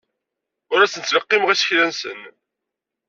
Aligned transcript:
Ur 0.71 0.79
asen-ttleqqimeɣ 0.81 1.49
isekla-nsen. 1.51 2.19